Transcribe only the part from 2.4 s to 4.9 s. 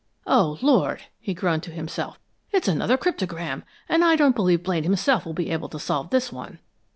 "It's another cryptogram, and I don't believe Blaine